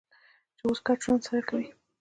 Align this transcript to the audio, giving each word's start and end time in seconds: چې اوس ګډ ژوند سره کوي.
چې 0.57 0.63
اوس 0.67 0.79
ګډ 0.85 0.97
ژوند 1.03 1.21
سره 1.27 1.41
کوي. 1.49 1.67